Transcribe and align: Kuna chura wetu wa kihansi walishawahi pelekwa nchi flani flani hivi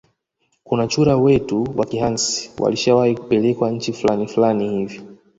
Kuna 0.63 0.87
chura 0.87 1.17
wetu 1.17 1.67
wa 1.77 1.85
kihansi 1.85 2.51
walishawahi 2.59 3.15
pelekwa 3.15 3.71
nchi 3.71 3.93
flani 3.93 4.27
flani 4.27 4.69
hivi 4.77 5.01